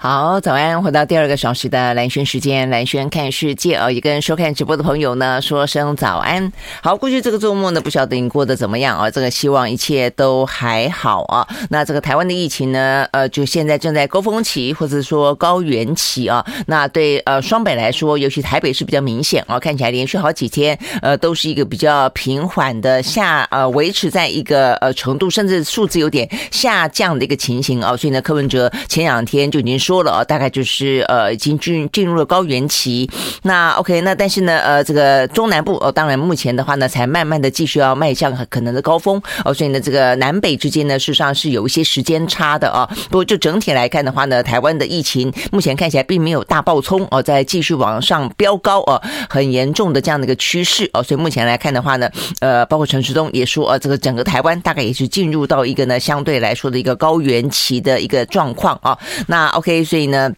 [0.00, 0.80] 好，早安！
[0.80, 6.52] 回到第二个小时的蓝轩时间，蓝轩看世界哦，也跟收看直播的朋友呢说声早安。
[6.80, 9.10] 好，过去这个周末呢，不晓得你过得怎么样啊？
[9.10, 11.44] 这个希望一切都还好啊。
[11.70, 16.46] 那这个台湾的疫情呢，呃，就现在正在高峰期或者说高原期啊。
[16.68, 27.96] 那对呃双北来说，尤其台北是比较明显啊，看起来连续好几天呃都是一个比较平缓的下呃维持在一个呃程度，甚至数字有点下降的一个情形啊。
[27.96, 29.98] 所以呢，柯文哲前两天就已经说说。
[30.02, 33.10] 了啊，大概就是呃，已经进进入了高原期。
[33.42, 39.52] 那 OK，那但是呢，呃，这个中南部哦，当然目前的话呢，才慢慢的继续要迈向可能的高峰哦。
[39.52, 42.88] 所以呢，这个南北之间呢，事实上是有一些时间差的啊。
[43.10, 51.02] 不过就整体来看的话呢，台湾的疫情目前看起来并没有大爆冲哦，在继续往上飙高哦，很严重的这样的一个趋势哦。
[51.02, 52.08] 所以目前来看的话呢，
[52.40, 58.96] 呃，包括陈时中也说，呃，这个整个台湾大概也是进入到一个呢相对来说的一个高原期的一个状况啊。
[59.26, 59.77] 那 OK。
[59.84, 60.32] 所以呢，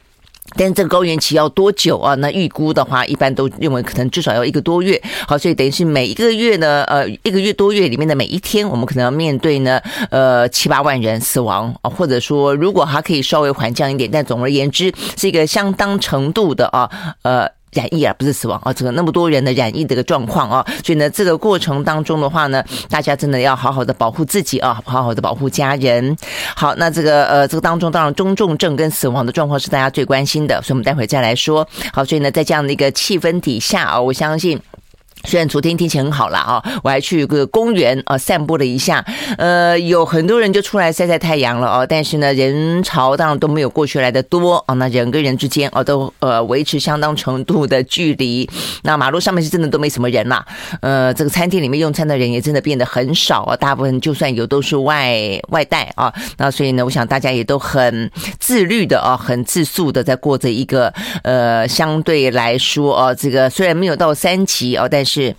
[0.56, 2.14] 但是这个高原期要多久啊？
[2.16, 5.00] 那预估的话，一般都认为可能至少要一个多月。
[5.26, 16.90] 好，所以等于是每一个月呢，呃，一个月多月里面的每一天，我们可能要面对呢，呃，七八万人死亡啊，或者说如果还可以稍微缓降一点，但总而言之，是一个相当程度的啊，
[17.22, 17.59] 呃。
[17.72, 26.16] 染疫啊，不是死亡啊，这个那么多人的染疫的个状况啊，所以呢，这个过程当中的话呢，大家真的要好好的保护自己啊，好好的保护家人。
[26.56, 31.66] 好，那这个呃，这个当中当然中重症跟死亡的状况是大家最关心的，所以我们待会再来说。
[31.92, 34.60] 好，所以呢，在这样的一个气氛底下啊，我相信。
[35.24, 39.04] 虽然昨天天气很好了啊，我还去个公园啊散步了一下，
[39.38, 44.74] 呃，有很多人就出来晒晒太阳了哦，但是呢，人潮当然都没有过去来的多啊。
[44.74, 48.48] 那人跟人之间哦，都呃维持相当程度的距离。
[48.82, 50.44] 那马路上面是真的都没什么人了，
[50.80, 56.12] 呃，这个餐厅里面用餐的人也真的变得很少啊，大部分就算有都是外外带啊。
[56.38, 65.09] 那所以呢，我想大家也都很自律的啊，很自肃的在过着一个呃相对来说啊，这个虽然没有到三级啊，但是。
[65.10, 65.34] 是，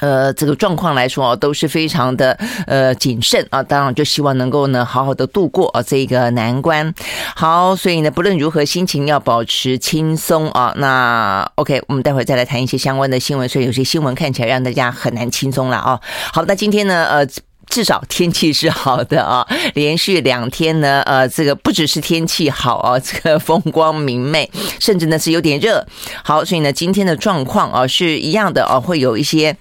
[0.00, 3.62] 呃，这个状况来说啊都是非常的呃谨慎啊。
[3.62, 6.94] 当然，就希望能够呢好好的度过啊这个难关。
[7.36, 10.72] 好，所以呢，不论如何，心情要保持轻松啊。
[10.76, 13.46] 那 OK，我们待会再来谈一些相关的新闻。
[13.46, 16.00] 所以有些新闻看起来让大家很难轻松了啊。
[16.32, 17.28] 好，那今天呢，呃。
[17.68, 25.86] 至少天气是好的啊， 连续两天呢，呃，这个不只是天气好啊， 这个风光明媚，甚至呢是有点热。
[26.22, 29.56] 好，所以呢，今天的状况啊是一样的啊，会有一些。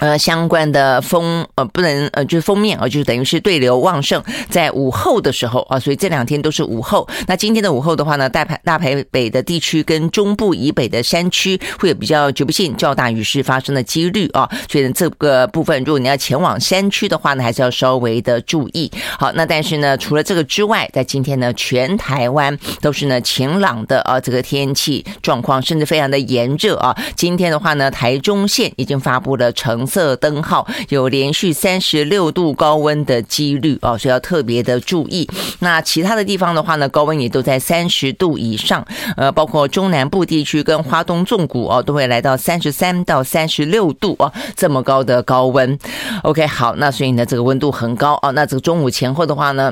[0.00, 7.08] 呃，相关的锋呃不能呃就是锋面啊，就是等于是对流旺盛，在午后的时候啊，所以这两天都是午后。
[7.28, 18.90] 那今天的午后的话呢，大排大台北的地区跟中部以北的山区会有比较局部性较大雨势发生的几率啊，所以这个部分，如果你要前往山区的话呢，还是要稍微的注意。
[19.18, 26.96] 好，那但是呢，除了这个之外，在今天呢，全台湾都是呢晴朗的啊，这个天气状况甚至非常的炎热啊。
[27.14, 35.28] 今天的话呢，台中县已经发布了成红色灯号有连续三十六度高温的几率哦，所以要特别的注意。
[35.58, 38.82] 那其他的地方的话呢，高温也都在三十度以上，
[39.18, 45.78] 呃，包括中南部地区跟花东纵谷哦，都会来到三十三到三十六度哦，这么高的高温。
[46.22, 48.32] OK，好，那所以呢，这个温度很高哦。
[48.32, 49.70] 那这个中午前后的话呢，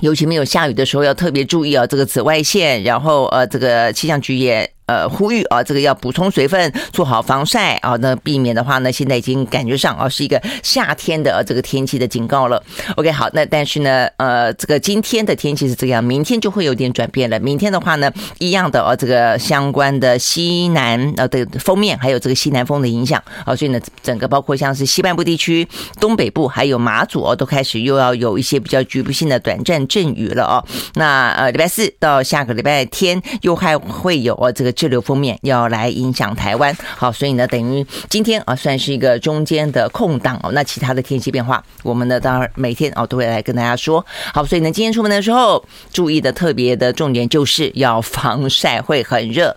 [0.00, 2.82] 尤其没有下雨的时候，要特别注意啊，这个紫外线。
[2.82, 4.70] 然后呃，这个气象局也。
[4.90, 7.94] 呃，呼吁啊，这个要补充水分，做好防晒啊。
[8.00, 12.60] 那避免的话呢，现在已经感觉上啊是一个夏天的这个天气的警告了。
[12.96, 17.38] OK，好，那但是呢，呃，这个今天的天气是这样，明天就会有点转变了。
[17.38, 25.68] 明天的话呢，一样的啊，这个相关的西南呃的封面，还有这个西南风的影响啊，所以呢，整个包括像是西半部地区、
[26.00, 30.64] 东北部还有马祖哦，都开始又要有一些比较局部性的短暂阵雨了哦。
[30.94, 34.74] 那呃，礼拜四到下个礼拜天又还会有啊这个。
[34.80, 40.50] 滞留封面要来影响台湾，好，所以呢，等于今天啊，算是一个中间的空档哦。
[40.52, 44.02] 那其他的天气变化，我们呢，当然每天哦都会来跟大家说。
[44.32, 49.54] 好，所以呢，今天出门的时候注意的特别的重点就是要防晒，会很热。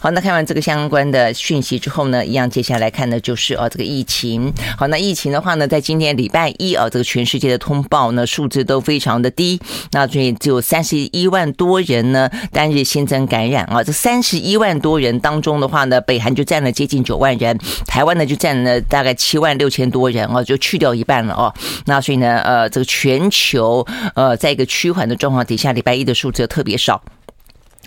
[0.00, 4.52] 好，那看完这个相关的讯息之后呢，一样接下来看的就是哦这个疫情。
[4.76, 9.60] 好，那疫情的话呢，在今天礼拜一啊，这个全世界的通报呢数字都非常的低，
[9.92, 13.84] 那所以只有三十一万多人呢单日新增感染啊。
[13.84, 21.52] 这三十一一万多人当中的话呢，北韩就占了接近九万人，台湾呢就占了大概七万六千多人哦，就去掉一半了哦。
[21.84, 27.02] 那所以呢，呃，这个全球呃在一个趋缓的状况底下，礼拜一的数字特别少。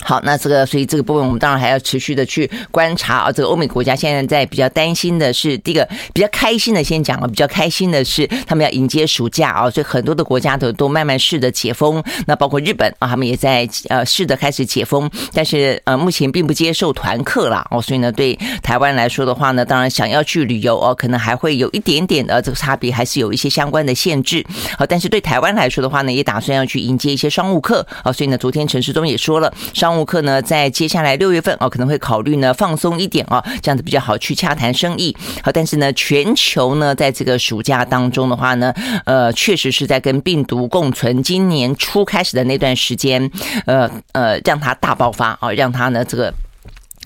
[0.02, 3.32] 好，那这个所以这个部分我们当然还要持续的去观察啊。
[3.32, 12.04] 这个欧美国家现在在比较担心的是，第一个比较开心的先讲了，比较开心的是他们要迎接暑假啊，所以很多的国家都都慢慢试着解封。
[12.26, 24.46] 那包括日本啊，他们也在呃试着开始解封，但是呃目前并不接受团客啦哦，所以呢对台湾来说的话呢，当然想要去旅游哦，可能还会有一点点的这个差别，还是有一些相关的限制。
[24.78, 35.18] 好，但是对台湾来说的话呢，也打算要去迎接一些商务客啊，所以呢，昨天陈时中也说了，商商务客呢在接下来六月份哦，可能会考虑呢放松一点哦，这样子比较好去洽谈生意。
[35.42, 38.72] 好，但是呢，全球呢在这个暑假当中的话呢，
[39.06, 41.24] 呃，确实是在跟病毒共存。
[41.24, 43.32] 今年初开始的那段时间，
[43.66, 46.32] 呃呃，让它大爆发啊，让它呢这个。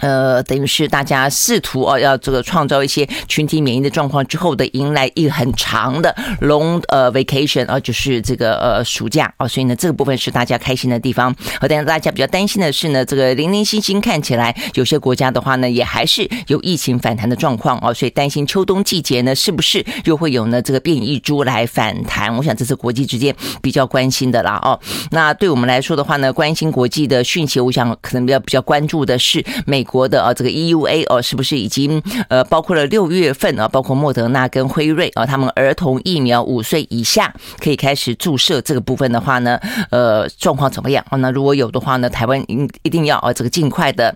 [0.03, 11.33] 呃，等于是大家试图哦，要这个创造一些群体免疫的状况之后的，迎来一个很长的 long 呃 vacation 啊，就是这个呃暑假啊，所以呢，这个部分是大家开心的地方。
[11.61, 22.35] 好，但是大家比较担心的是呢，这个零零星星看起来有些国家的话呢，也还是有疫情反弹的状况啊，所以担心秋冬季节呢，是不是又会有呢这个变异株来反弹？
[22.35, 24.77] 我想这是国际之间比较关心的啦哦。
[25.11, 29.81] 那对我们来说的话呢，关心国际的讯息，我想可能比较比较关注的是美。
[29.93, 39.59] 国的啊，这个 EUA 哦，是不是已经呃，包括了六月份啊，包括莫德纳跟辉瑞啊，他们儿童疫苗五岁以下可以开始注射这个部分的话呢，
[39.91, 41.17] 呃，状况怎么样啊？
[41.17, 44.15] 那如果有的话呢，台湾一一定要啊，这个尽快的。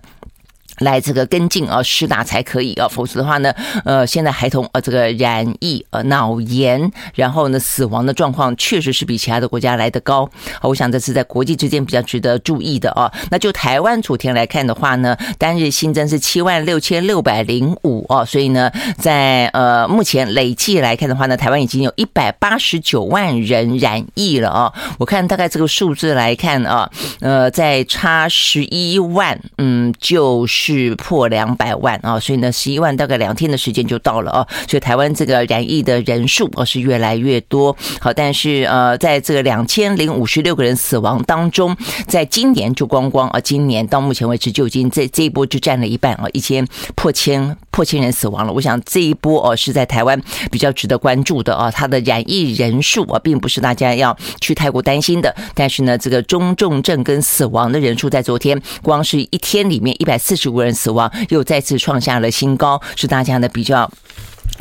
[0.80, 3.52] 来这个跟进啊，施打才可以啊，否则的话呢，
[3.84, 10.30] 呃，现在孩童呃这个染疫呃脑炎，然后呢死亡的状况确实是比其他的国家来得高。
[10.62, 13.12] 我想这是在国际之间比较值得注意的啊。
[13.32, 24.72] 那就台湾昨天来看的话呢，单日新增是七万六千六百零五啊，所以呢，在呃目前累计来看的话呢，台湾已经有一百八十九万人染疫了啊。
[25.00, 26.92] 我看大概这个数字来看啊，
[27.22, 30.67] 呃，在差十一万，嗯，就是。
[30.68, 37.74] 是破两百万啊，所以呢，十一万大概两天的时间就到了啊，所以台湾这个染疫的人数啊是越来越多。
[38.02, 41.74] 好，但是呃，在这个两千零五十六个人死亡当中，
[42.06, 48.52] 在今年就光光啊，今年到目前为止就已经这这一波就占了一半啊，一千破千破千人死亡了。
[48.52, 50.22] 我想这一波哦是在台湾
[50.52, 60.56] 比较值得关注的啊，它的染疫人数啊并不是大家要去太过担心的，但是呢，这个中重症跟死亡的人数在昨天光是一天里面一百四十五。
[60.62, 63.89] 人死亡，又再次创下了新高，是大家的比较。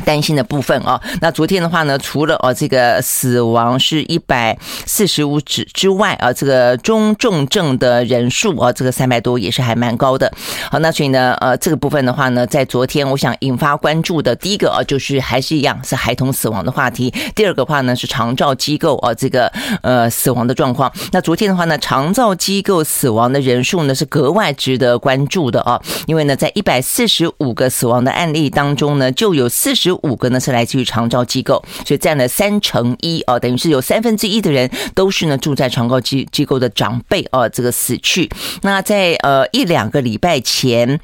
[0.05, 10.31] 担心的部分啊，那昨天的话呢，除了哦这个死亡是一百四十五之之外啊，这个中重症的人数啊，这个三百多也是还蛮高的。
[10.69, 17.11] 好，那所以呢，呃，这个部分的话呢，在昨天我想引发关注的第一个啊，就是还是一样是孩童死亡的话题。
[17.35, 19.51] 第二个话呢是长照机构啊这个
[19.81, 20.91] 呃死亡的状况。
[21.11, 29.86] 那昨天的话呢，长照机构死亡的人数呢是格外值得关注的啊，因为呢，在一百四十五个死亡的案例当中呢，就有四十。
[29.87, 38.29] 十五个呢是来自于长照机构，所以占了三成一哦，等于是有三分之一的人都是呢住在长照机机构的长辈哦，这个死去。
[38.63, 40.99] 那在呃一两个礼拜前。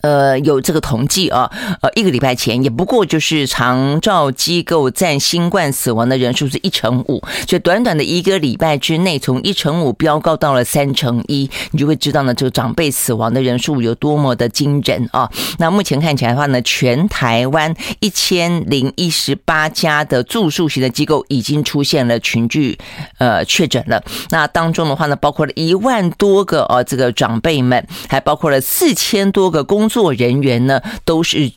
[0.00, 1.50] 呃，有这个统计啊，
[1.82, 15.30] 呃，一个礼拜前也不过就是长照机构占新冠死亡的人数是一成五，所以短短的一个礼拜之内，从一成五飙高到了三成一，你就会知道呢，这个长辈死亡的人数有多么的惊人啊！
[15.58, 22.78] 那目前看起来的话呢，全台湾一千零一十八家的住宿型的机构已经出现了群聚
[23.18, 31.50] 呃确诊了，那当中的话呢，包括了一万多个啊这个长辈们，还包括了四千多个公工作人员呢，都是。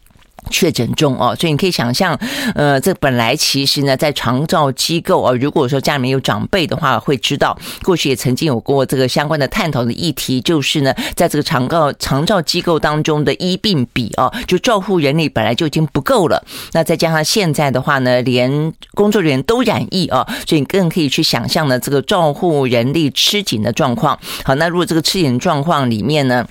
[0.49, 2.19] 确诊中哦，所以你可以想象，
[2.53, 24.19] 呃，这本来其实呢，在长照机构啊，如果说家里面有长辈的话，会知道过去也曾经有过这个相关的探讨的议题，就是呢，在这个长照长照机构当中的医病比啊，就照护人力本来就已经不够了，那再加上现在的话呢，连工作人员都染疫啊，所以你更可以去想象呢，这个照护人力吃紧的状况。
[24.43, 26.45] 好，那如果这个吃紧状况里面呢，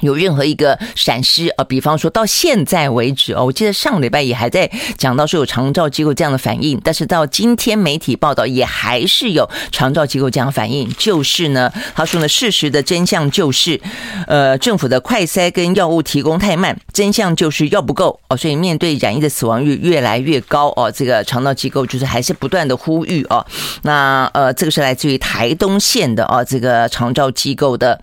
[0.00, 13.80] 有任何一个闪失啊，比方说到现在为止哦，我记得上礼拜也还在讲到说有长照机构这样的反应，但是到今天媒体报道也还是有长照机构这样反应，就是呢，他说呢，事实的真相就是，
[14.26, 23.44] 呃，政府的快筛跟药物提供太慢，真相就是药不够哦，所以面对染疫的死亡率越来越高哦，这个长照机构就是还是不断的呼吁哦，
[23.82, 28.00] 那呃，这个是来自于台东县的哦，这个长照机构的。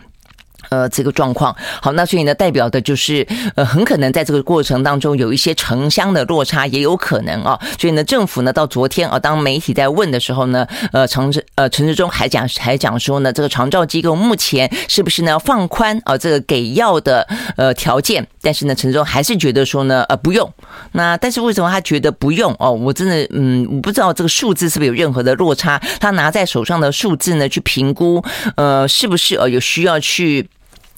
[0.69, 7.59] 呃，这个状况好，那所以呢，代表的就是呃，很可能在这个过程当中有一些城乡的落差，也有可能啊。
[7.79, 18.27] 所以呢，政府呢，到昨天啊，当媒体在问的时候呢，呃，陈志呃陈时中还讲还讲说呢，这个长照机构目前是不是呢放宽啊这个给药的呃条件？
[18.41, 20.51] 但是呢，陈时中还是觉得说呢，呃，不用。
[20.91, 22.53] 那但是为什么他觉得不用？
[22.59, 25.81] 哦，我真的嗯，我不知道这个数字是不是有任何的落差？
[25.99, 28.23] 他拿在手上的数字呢，去评估
[28.55, 30.47] 呃，是不是呃有需要去。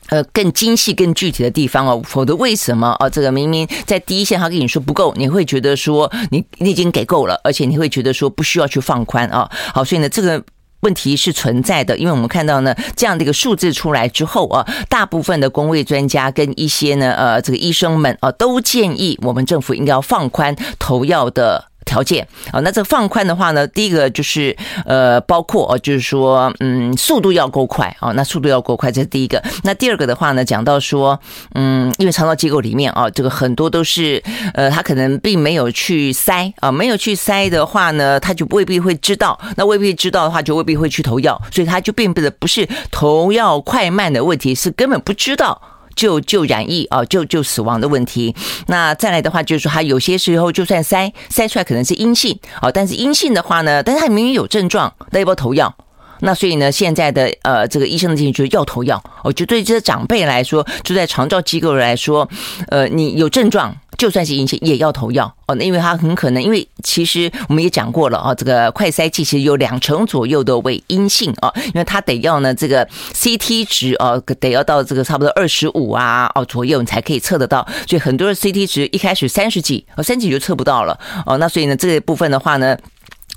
[0.09, 3.09] 呃，更精细、更具体的地方哦，否则为什么啊？
[3.09, 9.49] 这个明明在第一线，他跟你说不够，你会觉得说你你已经给够了，而且你会觉得说不需要去放宽啊。
[9.73, 10.43] 好，所以呢，这个
[10.81, 21.68] 问题是存在的，因为我们看到呢，这样的一个数字出来之后啊，大部分的公卫专家跟一些呢，呃，这个医生们啊，都建议我们政府应该要放宽投药的。
[21.85, 24.55] 条件啊，那这放宽的话呢，第一个就是
[24.85, 29.41] 呃，包括哦，就是说，嗯，速度要够快啊，那速度要够快，这是第一个。
[29.63, 31.19] 那第二个的话呢，讲到说，
[31.55, 34.21] 嗯，因为肠道机构里面啊，这个很多都是
[34.53, 45.59] 呃，他可能并没有去塞啊，没有去塞的话呢，他就未必会知道，那未必知道的话，就未必会去投药，所以他就并不是不是投药快慢的问题，是根本不知道。
[45.99, 48.33] 就就染疫啊，就就死亡的问题。
[48.67, 55.75] 那再来的话，就是说他有些时候就算筛筛出来可能是阴性啊，但是阴性的话呢，但是他明明有症状，那要不要投药？
[56.21, 59.03] 那所以呢，现在的呃这个医生的建议就是要投药。
[59.25, 62.29] 我就对这些长辈来说，就在长照机构来说，
[62.69, 63.75] 呃，你有症状。
[63.99, 82.77] 就算是阴性也要投药哦，那因为它很可能，因为其实我们也讲过了啊，这个快筛剂其实有两成左右的为阴性啊，因为它得要呢这个 CT 值哦，得要到这个差不多二十五啊哦左右你才可以测得到，所以很多的 CT 值一开始三十几哦三十几就测不到了哦，那所以呢这个部分的话呢。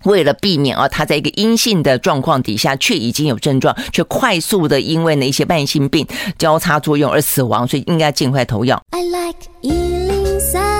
[0.04, 6.04] 为了避免啊，他在一个阴性的状况底下，却已经有症状，却快速的因为那一些慢性病
[6.36, 8.82] 交叉作用而死亡，所以应该尽快投药。
[8.90, 10.71] I like sang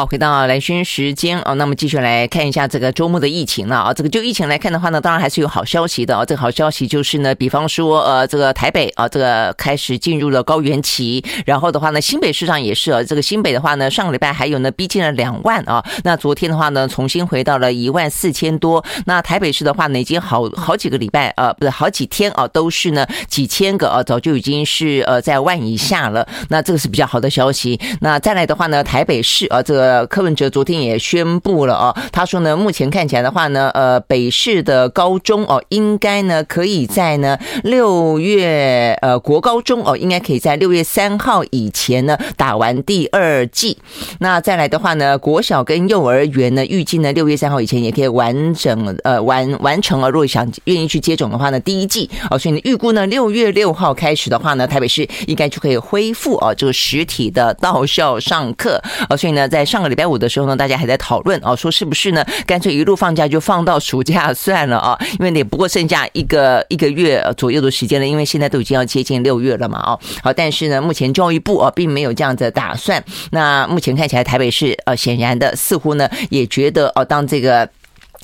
[0.00, 3.92] 好，回到兰萱时间哦，那么继续来看一下这个周末的疫情了啊。
[3.92, 6.24] 这个就疫情来看的话呢，当然还是有好消息的啊。
[6.24, 13.02] 这个好消息就是呢，比方说呃，这个台北啊，这个开始进入了高原期，然后的话呢，新北市场也是啊。
[13.02, 15.84] 这个新北的话呢，上个礼拜还有呢，逼近了两万啊。
[16.02, 18.82] 那昨天的话呢，重新回到了一万四千多。
[19.04, 26.26] 那台北市的话呢，已经好好几个礼拜啊，不是好几天啊，都是呢几千个啊，早就已经是呃在万以下了。
[26.48, 27.78] 那这个是比较好的消息。
[28.00, 29.89] 那再来的话呢，台北市啊，这个。
[29.90, 43.76] 呃，柯文哲昨天也宣布了啊，他说呢，目前看起来的话呢，呃，北市的高中哦，应该呢可以在呢六月呃国高中哦，应该可以在六月三号以前呢打完第二季。
[44.20, 50.08] 那再来的话呢，国小跟幼儿园呢，预计呢六月三号以前也可以完整呃完完成啊。
[50.08, 59.79] 如果想愿意去接种的话呢，第一季哦，所以呢预估呢六月六号开始的话呢，台北市应该就可以恢复哦这个实体的到校上课哦，所以呢在上。
[59.80, 62.22] 上个礼拜五的时候呢，大家还在讨论哦，说是不是呢？
[62.46, 73.02] 干脆一路放假就放到暑假 算了啊，因为也不过剩下一个一个月左右的时间了，因为现在都已经要接近六月了嘛，哦，好，但是呢，目前教育部啊并没有这样的打算。
[73.30, 77.66] 那目前看起来，台北市呃显然的似乎呢也觉得哦，当这个。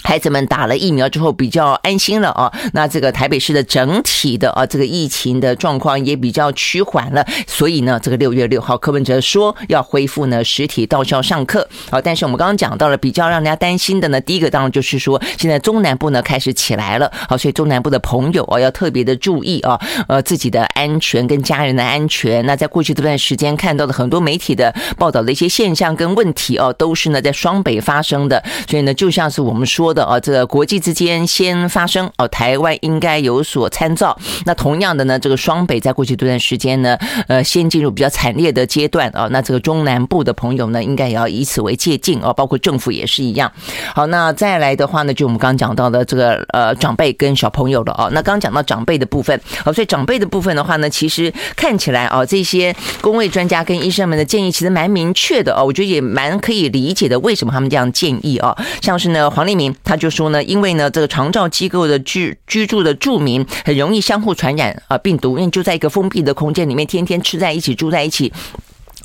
[0.02, 22.44] 孩子们打了疫苗之后比较安心了啊，那这个台北市的整体的啊这个疫情的状况也比较趋缓了，所以呢，这个六月六号柯文哲说要恢复呢实体到校上课啊，但是我们刚刚讲到了比较让人家担心的呢，第一个当然就是说现在中南部呢开始起来了，好，所以中南部的朋友啊要特别的注意啊，呃自己的安全跟家人的安全。
[22.44, 29.85] 那在过去这段时间看到的很多媒体的报道的一些现象跟问题哦，都是呢在双北发生的，所以呢就像是我们说。
[29.86, 34.18] 说的啊，这个国际之间先发生哦，台湾应该有所参照。
[34.44, 39.28] 那同样的呢，这个双北在过去这段时间呢，呃，先进入比较惨烈的阶段啊。
[39.30, 43.52] 那这个中南部的朋友呢，应该也要以此为借鉴哦，包括政府也是一样。
[43.94, 48.10] 好，那再来的话呢，就我们刚刚讲到的这个呃长辈跟小朋友了哦。
[48.12, 57.16] 那刚讲到长辈的部分，好，所以长辈的部分的话呢，其实看起来啊，这些公卫专家跟医生们的建议其实蛮明确的哦，我觉得也蛮可以理解的。
[57.20, 58.52] 为什么他们这样建议啊？
[58.82, 59.75] 像是呢，黄立明。
[59.84, 68.32] 他就说呢，因为呢，这个长照机构的居居住的住民很容易相互传染啊病毒，因为就在一个封闭的空间里面，天天吃在一起，住在一起，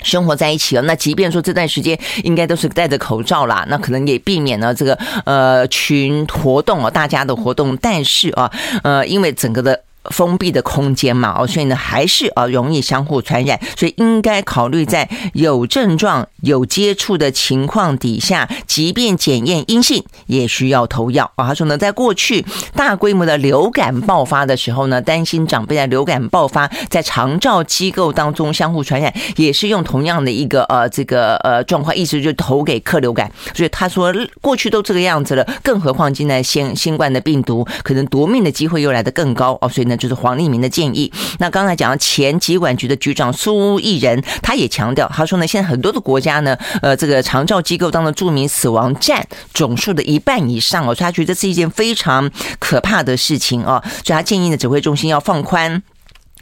[0.03, 0.81] 生活在一起了。
[0.83, 8.51] 那即便说这段时间应该都是戴着口罩啦，那可能也避免了这个呃群活动啊，大家的活动，但是啊，
[8.83, 9.81] 呃，因为整个的。
[10.09, 21.45] 封闭的空间嘛，哦，所以呢还是啊容易相互传染，所以应该考虑在有症状、有接触的情况底下，即便检验阴性，也需要投药啊。
[21.45, 22.43] 他说呢，在过去
[22.73, 33.31] 大规模的流感爆发的时候呢，担心长辈在流感爆发在长照机构当中相互传染，也是用同样的一个呃这个呃状况，意思就是投给克流感。
[33.53, 39.90] 所以他说过去都这个样子了，更何况现在新新冠的病毒可能夺命的机会又来得更高哦，所以。
[39.91, 41.11] 那就是黄立明的建议。
[41.39, 55.83] 那刚才讲到前疾管局的局长苏益仁，他也强调，他说呢，现在很多的国家呢，呃，这个长照机构当中著名死亡占总数的一半以上哦，所以他觉得这是一件非常可怕的事情哦，所以他建议呢，指挥中心要放宽。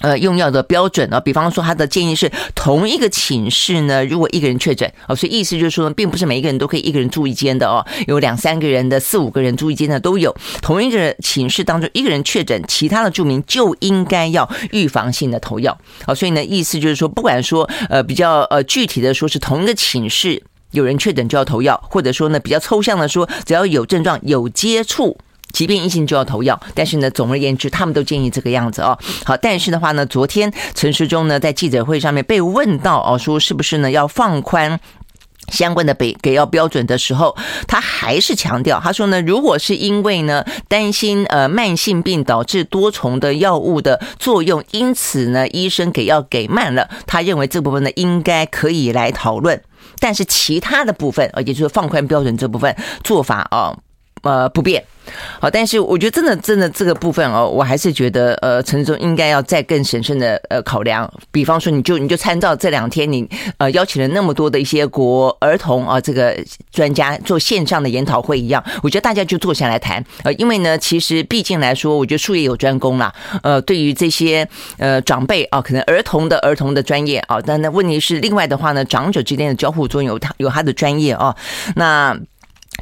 [0.02, 10.36] 呃，用药的标准啊，比方说他的建议是同一个寝室呢，如果一个人确诊哦，所以意思就是说，并不是每一个人都可以一个人住一间的哦，有两三个人的、四五个人住一间的都有。
[10.62, 15.78] 同一个寝室当中一个人确诊，其他的住民就应该要预防性的投药
[16.08, 20.42] 哦，所以呢，意思就是说，不管说呃比较呃具体的说是同一个寝室
[20.72, 25.18] 有人确诊就要投药，或者说呢比较抽象的说，只要有症状有接触。
[25.52, 28.98] 即便疫情就要投药，但是呢，总而言之，他们都建议这个样子哦。
[29.26, 34.80] 好，但是的话呢，昨天陈时中呢在记者会上面被问到哦，说是不是呢要放宽
[35.50, 37.36] 相关的给给药标准的时候，
[37.68, 49.60] 他还是强调，他说呢，如果是因为呢担心呃慢性病导致多重的药物的作用，因此呢医生给药给慢了，他认为这部分呢应该可以来讨论，
[50.00, 53.76] 但是其他的部分，呃，也就是放宽标准这部分做法啊。
[54.22, 54.84] 呃，不变，
[55.40, 61.10] 好，但是我觉得真的，真的这个部分哦，我还是觉得，呃，陈时中应该要再更审慎的呃考量。
[61.32, 66.36] 比方说，你就你就参照这两天你呃邀请了那么多的一些国儿童啊这个
[66.72, 70.04] 专家做线上的研讨会一样，我觉得大家就坐下来谈。
[70.24, 73.14] 呃，因为呢，其实毕竟来说，我觉得术业有专攻啦。
[73.44, 74.48] 呃，对于这些
[74.78, 81.36] 呃长辈啊，可能儿童的儿童的专业啊，但那问题是另外的话呢，长者之间的交互作用有他有他的专业啊，
[81.76, 82.18] 那。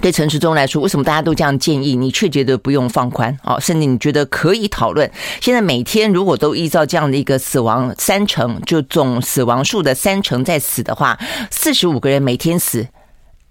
[0.02, 1.96] 对陈时中来说，为什么大家都这样建议？
[1.96, 5.10] 你却觉得不用放宽哦，甚至你觉得可以讨论？
[5.42, 11.18] 现在每天如果都依照这样的一个死亡三成，就总死亡数的三成在死的话，
[11.52, 12.88] 四十五个人每天死，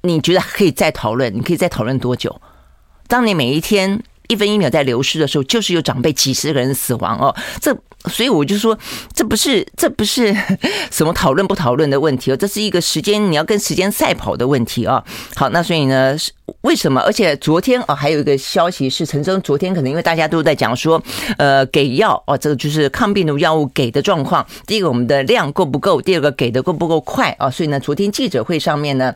[0.02, 1.34] 你觉得可以再讨论？
[1.34, 2.40] 你可以再讨论多久？
[3.08, 7.76] 当你每一天一分一秒在流失的时候，就是有长辈几十个人死亡哦，这。
[8.08, 8.78] 所以我就说，
[9.14, 10.34] 这不是这不是
[10.90, 15.02] 什么讨论不讨论的问题哦，这是一个时间你要跟时间赛跑的问题啊。
[15.34, 16.16] 好，那所以呢，
[16.62, 17.00] 为什么？
[17.00, 21.02] 而且昨天啊，还有一个消息是，陈生昨天可能因为大家都在讲说，
[21.38, 24.46] 呃，给药哦，这个就是抗病毒药物给的状况。
[24.66, 26.00] 第一个，我们的量够不够？
[26.00, 27.50] 第二个，给的够不够快啊？
[27.50, 29.14] 所以呢，昨天记者会上面呢。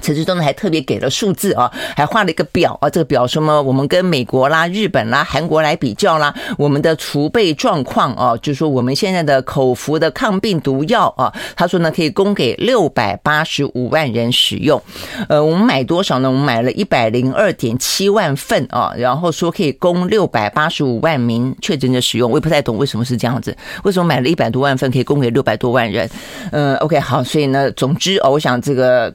[0.00, 3.62] 陈时中呢还特别给了数字啊，还画了一个表啊，这个表什么？
[3.62, 14.80] 我们跟美国啦、日本啦、韩国来比较啦，我们的储备状况啊，就是说我们现在的口服的抗病毒药啊，他说呢可以供给六百八十五万人使用。
[15.28, 16.30] 呃，我们买多少呢？
[16.30, 22.30] 我们买了一百零二点七万份啊，然后说可以供六百八十五万名确诊者使用。
[22.30, 26.08] 我也不太懂为什么是这样子，为什么买了一百多万份可以供给六百多万人？
[26.52, 29.14] 嗯，OK，好，所以呢，总之哦，我想这个。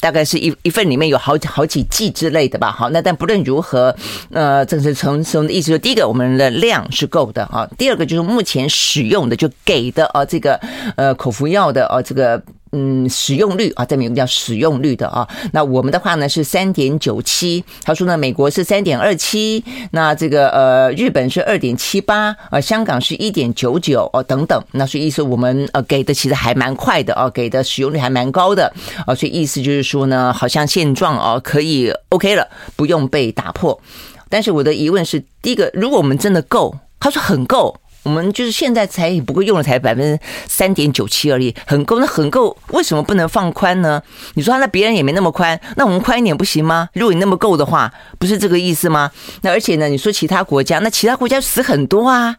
[0.00, 3.94] 大概是一一份里面有好几好几剂之类的吧，好，那但不论如何，
[4.30, 10.60] 呃，这是从从的意思，说第一个我们的量是够的啊，第二个就是目前使用的就给的啊这个
[10.96, 12.42] 呃口服药的啊这个。
[12.72, 15.26] 嗯，使用率啊，这里有个叫使用率的啊。
[15.52, 24.62] 那我们的话呢是三点九七，他说呢，美国是三点二七，那这个呃，日本是二点七八，呃，香港是一点九九哦，等等。
[24.72, 28.72] 那所以意思我们呃给的其实还蛮快的啊，给的使用率还蛮高的
[29.06, 33.80] 啊，所以意思就是说呢，好像现状啊可以 OK 了，不用被打破。
[34.28, 37.74] 但是我的疑问是，第一个，如果我们真的够，他说很够。
[38.08, 44.02] 我们就是现在才不过用了才百分之三点九七而已，很够，那很够，为什么不能放宽呢？
[44.32, 46.88] 你说那别人也没那么宽，那我们宽一点不行吗？
[46.94, 49.10] 如果你那么够的话，不是这个意思吗？
[49.42, 52.36] 那而且呢，你说其他国家，那其他国家死很多啊。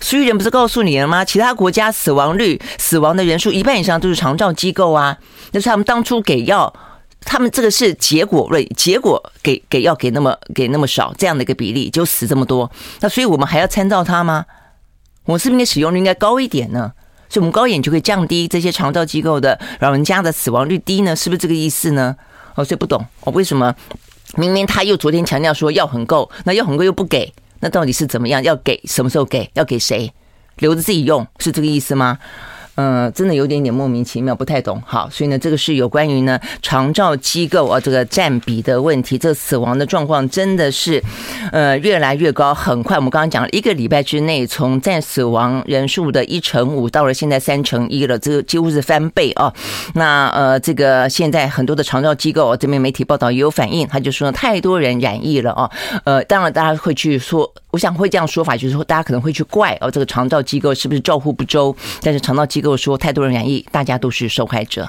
[0.00, 1.26] 苏益仁不是告诉你了吗？
[1.26, 5.18] 其他国家死亡率、死亡的人数一半以上都是长照机构啊，
[5.52, 6.72] 那是他们当初给药。
[7.24, 14.44] 他们这个是结果论，结果给给药给那么给那么少这样的一个比例就死这么多，那所以我们还要参照它吗？
[15.24, 16.92] 我是不是应该使用率应该高一点呢？
[17.28, 21.16] 所以我们高一点就可以降低这些长照机构的老人家的死亡率低呢？
[21.16, 22.14] 是不是这个意思呢？
[22.54, 23.74] 哦，所以不懂我为什么
[24.36, 28.42] 明明他又昨天强调说药很够，那药很够又不给，那到底是怎么样？
[28.44, 29.50] 要给什么时候给？
[29.54, 30.12] 要给谁？
[30.58, 32.18] 留着自己用是这个意思吗？
[32.76, 34.82] 嗯，真的有点点莫名其妙，不太懂。
[34.84, 41.02] 好，所以呢，这个是有关于呢长照机构啊这个占比的问题，这死亡的状况真的是
[41.52, 49.52] 呃越来越高，很快我们刚刚讲了一个礼拜之内，从占死亡人数的一成五到了现在三成一了，这个几乎是翻倍啊。
[49.94, 55.70] 那呃，这个现在很多的长照机构这边媒体报道也有反应，他就说太多人染疫了啊。
[56.04, 61.74] 呃，当然大家会去说，我想会这样说法，就是说大家可能会去怪哦，这个长照机构是不是照护不周？
[62.02, 62.76] 但是长照机构。
[62.76, 64.88] 说太多人染疫，大家都是受害者。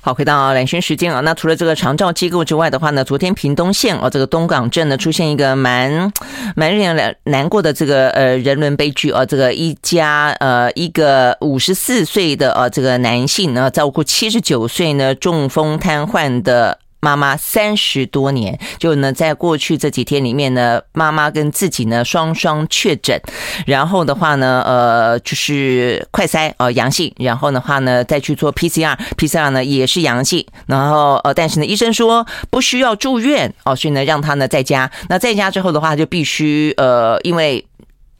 [0.00, 6.12] 好，回到蓝轩时间啊，那除了这个长照机构之外的话呢，昨天屏东县哦，这个东港镇呢出现一个蛮
[6.54, 16.78] 蛮令人难过的这个呃人伦悲剧啊，这个一家呃一个五十四岁的呃这个男性呢照顾七十九岁呢中风瘫痪的。
[17.04, 23.20] 妈妈三十多年，就呢，在过去这几天里面呢，妈妈跟自己呢双双确诊，
[23.66, 34.88] 然后的话呢，呃，就是快筛呃阳性，然后的话呢，再去做 PCR，PCR 呢也是阳性，然后呃，但是呢，医生说不需要住院哦，所以呢，让他呢在家。
[35.08, 37.66] 那在家之后的话，就必须呃，因为。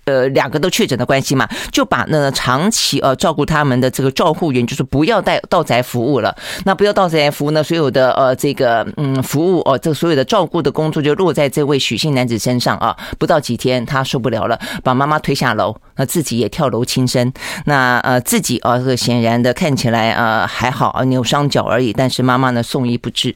[0.05, 6.37] 呃，两个都确诊的关系嘛，就把那个长期呃照顾他们的这个照护员，就是不要带到宅服务了。
[6.65, 12.97] 那不要到宅服务呢，所有的呃这个嗯服务哦，这所有的照顾的工作就落在这位许姓男子身上啊。
[13.19, 17.33] 不到几天，他受不了了，把妈妈推下楼，那自己也跳楼轻生。
[17.67, 21.93] 那呃自己啊，这个显然的看起来呃还好啊，扭伤脚而已。
[21.93, 23.35] 但是妈妈呢送医不治。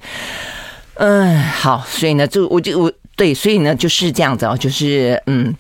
[0.95, 5.55] 嗯，好，所以呢就我就我对，所以呢就是这样子啊，就是嗯。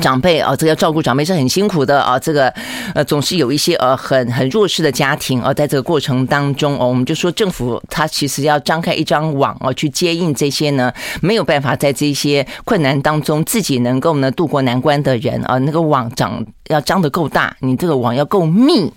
[0.00, 2.18] 长辈啊，这个要照顾长辈是很辛苦的啊。
[2.18, 2.48] 这个
[2.94, 18.92] 呃，总是有一些呃很很弱势的家庭啊，在这个过程当中哦，我们就说政府它其实要张开一张网哦，去接应这些呢没有办法在这些困难当中自己能够呢渡过难关的人啊，那个网长要张得够大，你这个网要够密。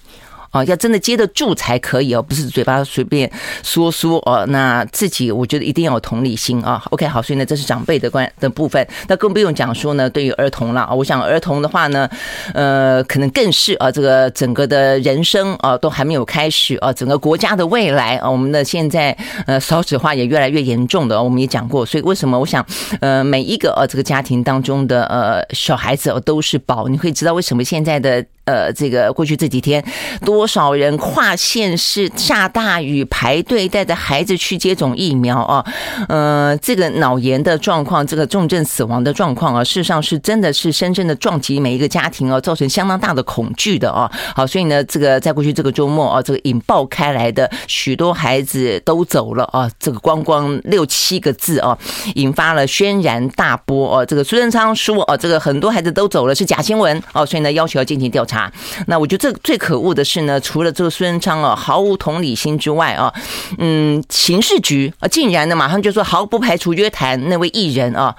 [0.58, 3.32] 哦，要真的接得住才可以哦，不是嘴巴随便
[3.64, 4.46] 说说哦。
[4.48, 6.84] 那自己我觉得一定要有同理心啊。
[6.90, 8.86] OK，好，所以呢，这是长辈的关的部分。
[9.08, 12.10] 那更不用讲说呢，对于儿童了啊，我想儿童的话呢，
[12.54, 19.16] 呃，可能更是啊，这个整个的人生啊，都还没有开始啊，整个国家的未来啊，我们的现在
[19.46, 21.86] 呃少子化也越来越严重的，我们也讲过。
[21.86, 22.66] 所以为什么我想
[23.02, 26.88] 呃每一个呃这个家庭当中的呃小孩子都是宝？
[26.88, 28.26] 你会知道为什么现在的。
[28.48, 29.84] 呃，这个过去这几天，
[30.26, 35.66] 多少人跨县市下大雨排队带着孩子去接种疫苗啊？
[36.08, 44.10] 呃，这个脑炎的状况，这个重症死亡的状况啊，事实上是真的是深深的撞击每一个家庭哦，造成相当大的恐惧的哦。
[44.34, 51.78] 好，所以呢，这个在过去这个周末啊，这个引爆开来的许多孩子都走了啊，这个光光六七个字啊，
[52.16, 54.06] 引发了轩然大波哦。
[54.06, 58.37] 这个苏贞昌说哦，这个很多孩子都走了是假新闻哦，所以呢，要求要进行调查。
[58.38, 58.54] 啊，
[58.86, 63.12] 那我觉得这最可恶的是呢，除了这个孙昌啊毫无同理心之外啊，
[63.58, 68.16] 嗯，刑事局啊竟然呢马上就说毫不排除约谈那位艺人啊，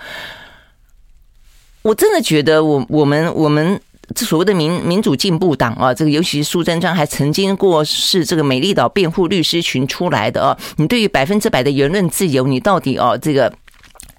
[1.83, 3.81] 我真的觉得我我们我们
[4.13, 13.53] 这所谓的民民主进步党啊，这个尤其是苏贞昌还曾经过是这个美丽岛辩护律师群出来的啊，你对于百分之百的言论自由，你到底啊这个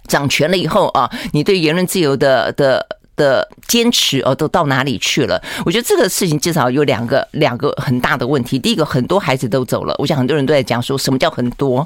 [0.08, 2.88] 掌权了以后啊，你对言论自由的的。
[3.20, 5.40] 的坚持哦，都到哪里去了？
[5.66, 8.58] 我觉得这个事情至少有两个两个很大的问题。
[8.58, 11.86] 第一个，很多孩子都走了，我想很多人都在讲说什么叫很多。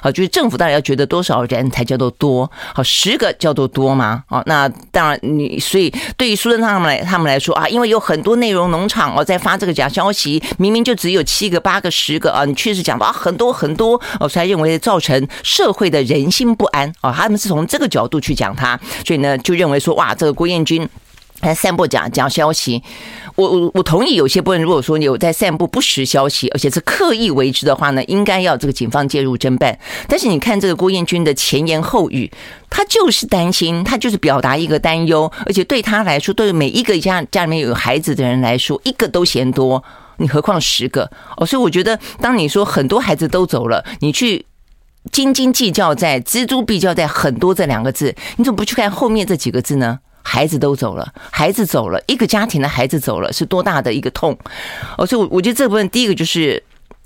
[0.00, 2.50] 好，就是政府当然要觉得多少人才叫做多？
[2.74, 4.24] 好，十个叫做多吗？
[4.28, 20.88] 哦，那当然你所以对于苏贞昌他们来他们来说啊，因为有很多内容农场哦在发这个假消息，明明就只有七个、八个、十个啊，你确实讲到啊很多很多哦，才认为造成社会的人心不安啊，他们是从这个角度去讲他，所以呢就认为说哇，这个郭彦均。
[21.40, 22.82] 在散布假假消息，
[23.36, 29.76] 我我我同意有些部分，如果说你有在散布不实消息，而且是刻意为之的话呢，应该要这个警方介入侦办。
[30.08, 32.30] 但是你看这个郭彦均的前言后语，
[32.70, 39.82] 他就是担心，他就是表达一个担忧，而且对他来说，对每一个家家里面有孩子的人来说，一个都嫌多，
[40.18, 41.44] 你何况十个哦？
[41.44, 44.46] 所以我觉得，当你说很多孩子都走了，你去
[45.10, 49.98] 斤斤计较在錙铢必较在很多这两个字，你怎么不去看后面这几个字呢？
[50.24, 54.36] 孩子都走了，孩子走了，一个家庭的孩子走了，是多大的一个痛
[54.98, 55.06] 哦！
[55.06, 56.60] 所以，我我觉得这部分第一个就是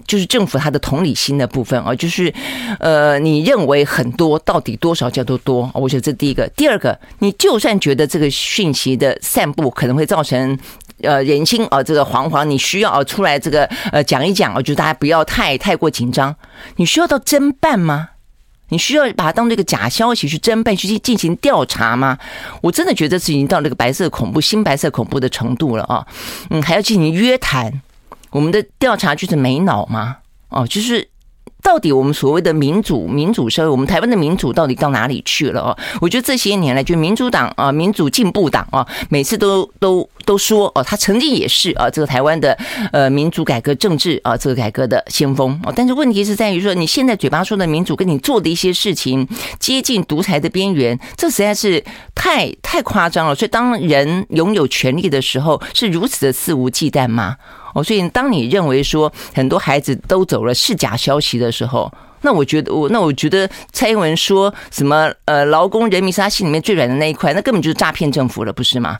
[0.07, 2.33] 就是政府他的同理心的部分啊，就是
[2.79, 5.69] 呃，你认为很多，到底多少叫做多？
[5.75, 6.49] 我觉得这第一个。
[6.57, 10.57] 第二个，你就算觉得这个讯息的散布可能会造成
[11.03, 16.35] 呃人心啊这个惶惶，你需要啊出来这个呃讲一讲啊，就大家不要太太过紧张。
[16.77, 18.11] 你需要到侦办吗？
[18.69, 22.19] 你需要把它当这个假消息去侦办、去进行调查吗？
[22.61, 26.07] 我真的觉得是已经到那个白色恐怖、新白色恐怖的程度了啊！
[26.51, 27.81] 嗯，还要进行约谈，
[28.31, 30.19] 我们的调查就是没脑吗？
[30.49, 31.09] 哦，就是。
[31.63, 35.79] 到底我们所谓的民主民主社会，我们台湾的民主到底到哪里去了哦？
[36.01, 42.57] 我觉得这些年来，就民主党啊、民主进步党啊，每次都都都说哦，他曾经也是啊，这个台湾的
[42.93, 45.73] 呃民主改革政治啊，这个改革的先锋哦。
[45.75, 49.27] 但是问题是在于说，你现在嘴巴说的民主，跟你做的一些事情
[49.59, 53.35] 接近独裁的边缘，这实在是太太夸张了。
[53.35, 57.37] 所以，当人拥有权力的时候，是如此的肆无忌惮吗？
[57.75, 68.99] 哦，所以当你认为说很多孩子都走了是假消息的时候，那我觉得我那我觉得蔡英文说什么呃劳工人民是他心里面最软的那一块，那根本就是诈骗政府了，不是吗？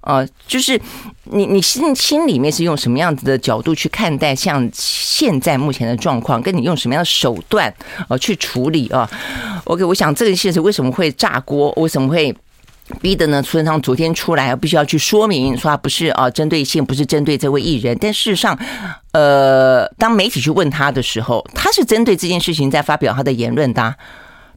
[0.00, 0.80] 呃，就是
[1.24, 7.72] 你你心心里面是用什么样子的角度去看待像现在目前的状况，跟你用什么样的手段
[8.08, 9.08] 呃去处理啊
[9.64, 12.34] ？OK，我想这个现实为什么会炸锅，为什么会？
[13.00, 17.96] 逼的呢，苏贞昌昨天出来必须要去说明，说他不是啊针对性，不是针对这位艺人。
[18.00, 18.58] 但事实上，
[19.12, 23.94] 呃，当媒体去问他的时候，他是针对这件事情在发表他的言论的。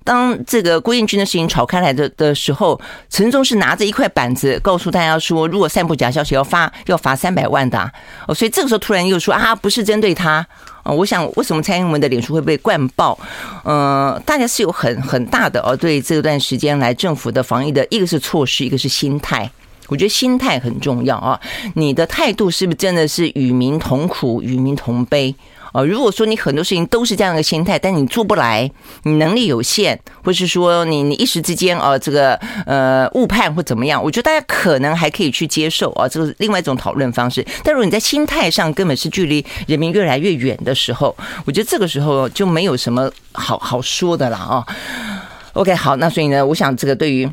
[0.04, 7.92] 当这个郭彦均的事情炒开来的的时候，陈忠是拿着一块板子告诉大家说，如果散布假消息要罚要罚三百万的。
[8.28, 10.48] 哦，所以这个时候突然又说啊，不是针对他。
[10.84, 13.18] 啊我想，为什么蔡英文的脸书会被灌爆？
[13.64, 19.50] 呃，大家是有很很大的哦，对这段时间来政府的防疫的一个是措施，一个是心态。
[19.88, 21.40] 我觉得心态很重要啊，
[21.74, 25.34] 你的态度是不是真的是与民同苦、与民同悲？
[25.74, 28.70] 哦，如果说你很多事情都是这样的心态，但你做不来，
[29.04, 32.34] 你能力有限，或是说你你一时之间啊，这个
[32.66, 37.46] 呃误判或怎么样，我觉得大家可能还可以去接受啊，这是另外一种讨论方式。
[37.64, 44.66] 但如果你在心态上根本是距离人民越来越远的时候，我觉得这个时候就没有什么好好说的了啊。
[45.54, 47.30] OK，好，那所以呢，我想这个对于。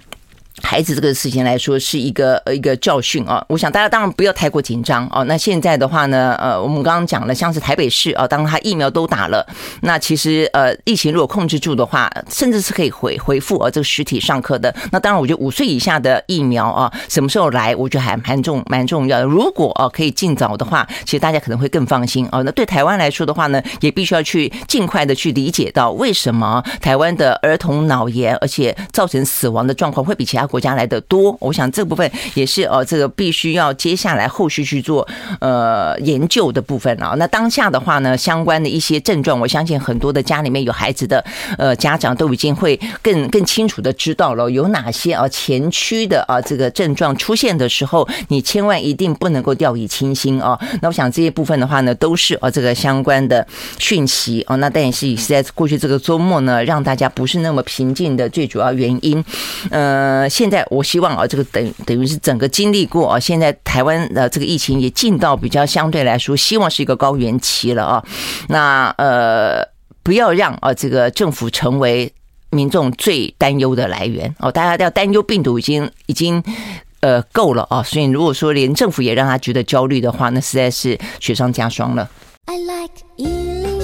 [0.63, 5.23] 孩子这个事情来说是一个呃一个教训啊，我想大家当然不要太过紧张哦。
[5.25, 9.47] 那现在的话呢，呃，我们刚刚讲了，像是台北市啊，当他疫苗都打了，
[9.83, 14.75] 那其实呃疫情如果控制住的话，甚至是可以回回复啊这个实体上课的。
[14.91, 19.25] 那当然，我觉得五岁以下的疫苗啊，什么时候来，我觉得还蛮重蛮重要的。
[19.27, 22.41] 如果啊可以尽早的话，其实大家可能会更放心啊。
[22.41, 30.46] 那对台湾来说的话呢，也必须要去尽快的去理解到为什么台湾的儿童脑炎，而且造成死亡的状况会比其他。
[30.47, 35.07] 国家来的多，我想这部分也是呃，这个必须要接下来后续去做
[35.41, 37.15] 呃研究的部分啊。
[37.19, 41.25] 那当下的话呢，相关的一些症状，我相信很多的家里面有孩子的
[41.59, 50.59] 呃家长都已经会更更清楚的知道了有哪些啊前驱的啊这个症状出现的时候，你千万一定不能够掉以轻心啊。
[50.81, 53.47] 那我想这些部分的话呢，都是呃这个相关的
[53.79, 54.57] 讯息哦。
[54.59, 59.25] 那但也是是在过去这个周末呢，让大家不是那么平静的最主要原因，
[59.71, 60.29] 呃。
[60.37, 68.05] 现在我希望啊，这个等等于是整个经历过啊，现在台湾的这个疫情也进到比较相对来说，希望是一个高原期了啊。
[68.51, 69.67] 那呃，
[70.03, 72.13] 不要让啊这个政府成为
[72.51, 74.53] 民众最担忧的来源哦。
[74.53, 76.43] 大家要担忧病毒已经已经
[77.01, 82.11] 呃够了啊，所以如果说连政府也让他觉得焦虑的话，那实在是雪上加霜了。
[82.45, 83.76] I like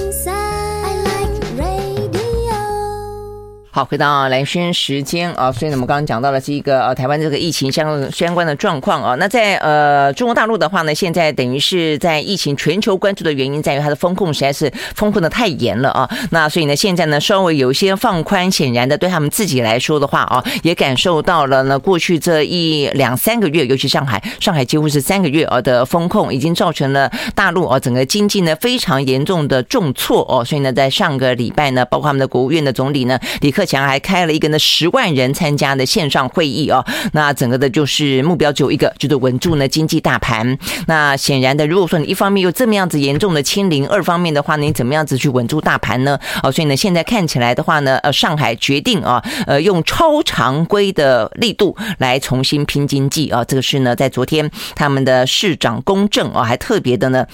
[3.75, 9.15] 好，回到蓝轩时间啊，所以呢，我们刚刚讲到了这一个呃，台湾这个疫情相相关的状况啊。
[9.15, 16.07] 那在呃中国大陆的话呢，现在等于是在疫情全球关注的原因在于它的风控实在是风控的太严了啊。
[16.29, 30.45] 那所以呢，现在呢稍微有一些放宽，显然的对他们自己来说的话啊，也感受到了呢过去这一两三个月，尤其上海，上海几乎是三个月啊的风控，已经造成了大陆啊整个经济呢非常严重的重挫哦。
[30.45, 33.62] 所以呢，在上个礼拜呢，包括他们的国务院的总理呢李克。
[33.65, 40.57] 强还开了一个呢十万人参加的线上会议哦，那整个的就是目标只有一个，就是稳住呢经济大盘。
[40.87, 46.19] 那显然的，如果说你一方面又这么样子严重的清零，二方面的话，你怎么样子去稳住大盘呢？
[46.41, 57.25] 哦，所以呢，现在看起来的话呢，呃，上海决定啊，呃，用超常规的力度来重新拼经济啊，这个是呢，在昨天他们的市长公正啊，还特别的呢。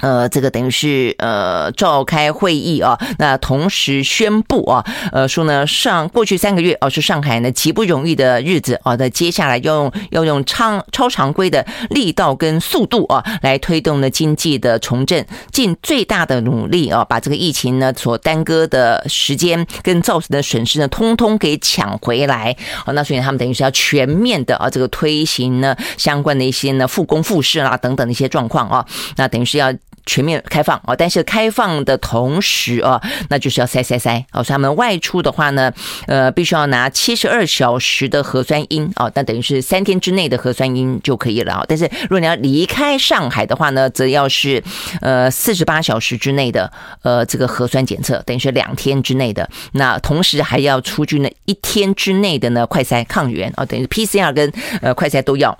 [0.00, 28.86] 呃，这个等于是呃召开会议啊，那同时宣布啊，呃说呢上过去三个月啊是上海呢极不容易的日子啊，那接下来要用要用超超常规的力道跟速度啊来推动呢经济的重振，尽最大的努力啊把这个疫情呢所耽搁的时间跟造成的损失呢通通给抢回来啊，那所以他们等于是要全面的啊这个推行呢相关的一些呢复工复市啦等等的一些状况啊，
[29.16, 29.70] 那等于是要。
[30.06, 35.72] 全面开放哦，但是开放的同时啊，那就是要筛筛筛哦，所以他们外出的话呢，
[36.06, 41.64] 呃，必须要拿七十二小时的核酸阴哦，那等于是三天之内的核酸阴就可以了啊。
[41.68, 44.62] 但是如果你要离开上海的话呢，则要是
[45.00, 46.70] 呃四十八小时之内的
[47.02, 55.56] 呃这个核酸检测，等于是两天之内的，那同时还要出具呢一天之内的呢快筛抗原哦，等于 PCR 跟呃快筛都要。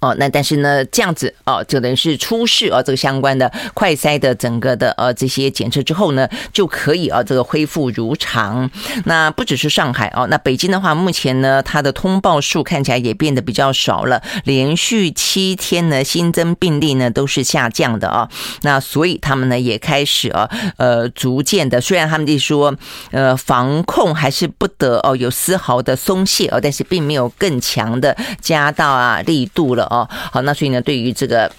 [0.00, 8.70] 哦，那但是呢，这样子哦，就等于是出示哦，这个相关的快筛的整个的呃这些检测之后呢，就可以啊这个恢复如常。
[9.04, 18.28] 那不只是上海哦，那北京的话，目前呢它的通报数看起来也变得比较少了，连续七天呢新增病例呢都是下降的啊。
[18.62, 22.74] 那所以他们呢也开始啊呃逐渐的，虽然他们就说
[23.12, 29.85] 呃防控还是不得哦有丝毫的松懈哦，但是并没有更强的加大啊力度了。
[29.86, 31.50] 啊，好，那所以呢，对于这个。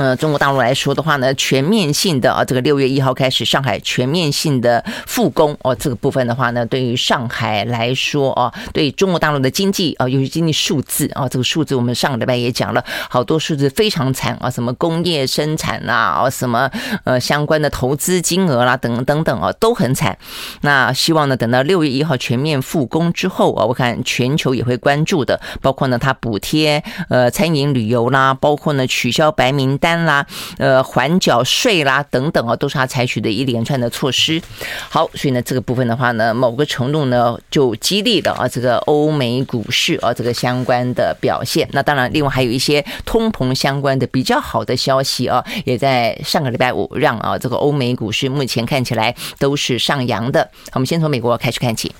[0.00, 16.70] 呃，中国大陆来说的话呢，全面性的啊，这个六月一号开始，上海全面性的复工哦，这个部分的话呢，对于上海来说哦，对中国大陆的经济啊，尤其经济数字啊，这个数字我们上个礼拜也讲了好多数字非常惨啊，什么工业生产啦，啊，什么
[17.04, 20.16] 呃相关的投资金额啦，等等等啊，都很惨。
[20.62, 29.89] 那希望呢，等到六月一号全面复工之后啊，我看全球也会关注的，包括呢，它补贴呃餐饮旅游啦，包括呢取消白名单。
[30.04, 30.26] 啦，
[30.58, 34.40] 呃，缓缴税啦，等等啊，都是他采取的一连串的措施。
[34.88, 41.68] 好，所以呢，这个部分的话呢，某个程度呢，就激励了啊，这个欧美股市啊，这个相关的表现。
[41.72, 50.50] 那当然，另外还有一些通膨相关的比较好的消息啊，也在上个礼拜五让啊，这个欧美股市目前看起来都是上扬的。
[50.72, 51.94] 我们先从美国开始看起。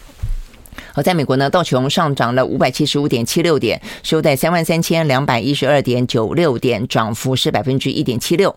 [0.93, 8.55] 好，在美国呢，道琼上涨了五百七十五点七六点，收在三万三千两百一十二点九六点，涨幅是百分之一点七六。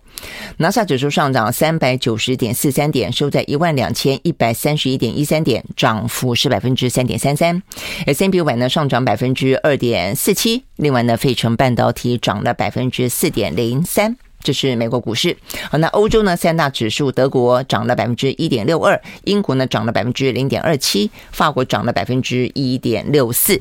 [0.58, 7.62] 纳斯达克指数上涨三百九十点四三点，收在一万两千一百三十一点一三点，涨幅是百分之三点三三。
[8.06, 14.18] S&P 500呢上涨百分之二点四七，另外呢，费城半导体涨了百分之四点零三。
[14.44, 15.36] 这是美国股市。
[15.72, 16.36] 好，那欧洲呢？
[16.36, 23.60] 三大指数，德国涨了百分之一点六二，英国呢涨了百分之零点二七，法国涨了百分之一点六四。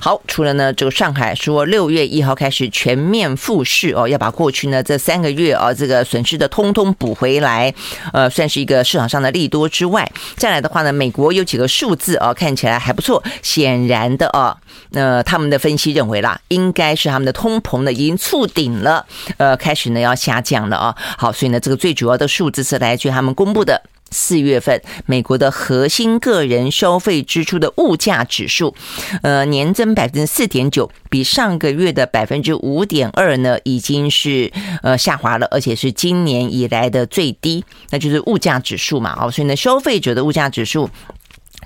[0.00, 7.72] 好，除了呢这个上海说六月一号开始全面复市哦，要把过去呢这三个月啊这个损失的通通补回来，
[8.12, 14.56] 呃，算是一个市场上的利多之外，再来的话呢，美国有几个数字啊看起来还不错，显然的啊，
[14.94, 19.04] 那他们的分析认为啦，应该是他们的通膨呢已经触顶了，
[19.36, 20.14] 呃，开始呢要。
[20.24, 28.74] 下降了啊，好，所以呢，这个最主要的数字是来自于他们公布的四月份美国的核心个人消费支出的物价指数，
[29.22, 34.50] 呃，年增百分之四点九，比上个月的百分之五点二呢，已经是
[34.82, 40.88] 呃下滑了，而且是今年以来的最低，那就是物价指数嘛，哦，所以呢，消费者的物价指数。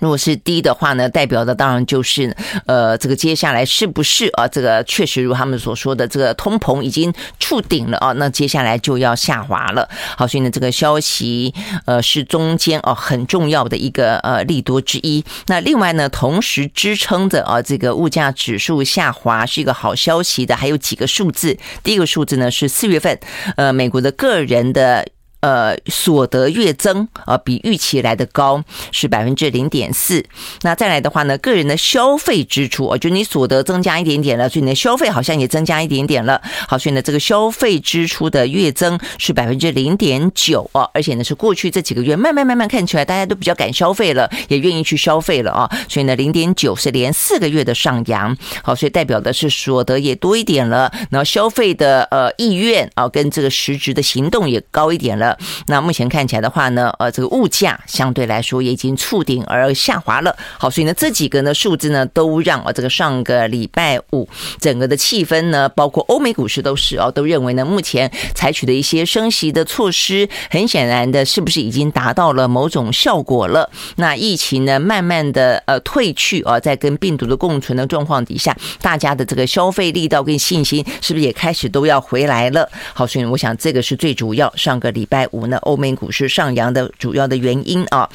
[0.01, 2.35] 如果是低的话呢，代表的当然就是，
[2.67, 4.47] 呃，这个接下来是不是啊？
[4.47, 9.89] 这个确实如他们所说的，这个通膨已经触顶了啊，那接下来就要下滑了。
[10.17, 11.53] 好，所以呢，这个消息
[11.85, 15.25] 呃是中间哦很重要的一个呃利多之一。
[15.47, 21.57] 那另外呢，同时支撑着啊这个物价指数下滑是一个好消息的，还有几个数字。
[21.83, 23.19] 第一个数字呢是四月份，
[23.57, 25.07] 呃，美国的个人的。
[25.41, 30.25] 呃，所得月增啊，比预期来的高，是百分之零点四。
[30.63, 36.43] 那再来的话呢，个人的消费支出，哦，就你所得增加一点点了，所以你的消费好像也增加一点点了。
[36.67, 45.71] 好，所以呢，这个消费支出的月增是百分之零点九哦，而且呢，是过去这几个月慢慢慢慢看起来，大家都比较敢消费了，也愿意去消费了啊。
[45.89, 48.37] 所以呢，零点九是连四个月的上扬。
[48.65, 55.28] 好，所以代表的是所得也多一点了，然后消费的呃意愿啊，跟这个实质的行动也高一点了。
[55.67, 60.35] 那目前看起来的话呢，呃，这个物价相对来说也已经触顶而下滑了。
[60.59, 64.29] 好，所以呢，这几个呢数字呢都让啊这个上个礼拜五
[64.61, 73.69] 整个的气氛呢，包括欧美股市都是哦，都认为呢目前采取的一些升息的措施，很显然的是不是已经达到了某种效果了？
[73.97, 82.69] 那疫情呢慢慢的呃退去啊，在跟病毒的共存的状况底下，大家的这个消费力道跟信心是不是也开始都要回来了？
[82.95, 85.18] 好，所以我想这个是最主要上个礼拜。
[85.33, 88.09] 五呢，欧美股市上扬的主要的原因啊。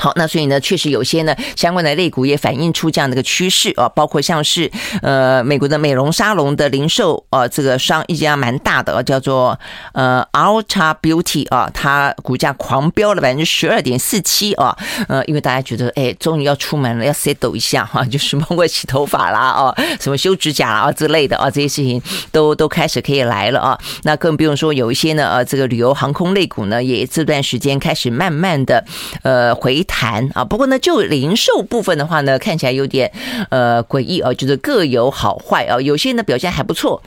[0.00, 4.70] 好，那所以呢，确实有些呢相关的类股也反映出这样的一个趋势啊，包括像是
[5.02, 9.60] 呃美国的美容沙龙的零售呃这个商一家蛮大的叫做
[9.92, 14.74] 呃 Ultra Beauty 啊，它股价狂飙了百分之十二点四七啊，
[15.06, 22.00] 呃，因为大家觉得哎，终于要出门了，要 settle 一下哈， 就是包括洗头发啦啊，什么修指甲啊之类的啊，这些事情
[22.32, 23.78] 都都开始可以来了啊。
[24.04, 28.82] 那更不用说有一些呢呃这个旅游航空类股呢，也这段时间开始慢慢的
[29.24, 29.84] 呃回。
[29.90, 33.10] 谈啊，不过呢，就零售部分的话呢，看起来有点
[33.50, 37.02] 呃诡异啊，就是各有好坏啊，有些人呢表现还不错，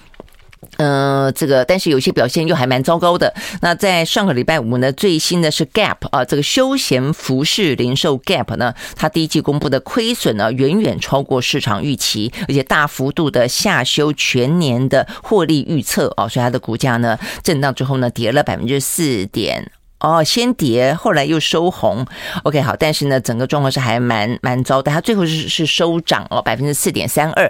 [0.78, 3.34] 呃，这个但是有些表现又还蛮糟糕的。
[3.62, 19.72] 那在上个礼拜五呢，最新的是 Gap 啊，这个休闲服饰零售 Gap 呢，它第一季公布的亏损呢，远远超过市场预期，而且大幅度的下修全年的获利预测啊，所以它的股价呢震荡之后呢，跌了百分之四点。
[20.04, 22.06] 哦，先跌，后来又收红。
[22.44, 24.92] OK，好，但是呢，整个状况是还蛮蛮糟的。
[24.92, 27.50] 它最后是是收涨哦，百分之四点三二。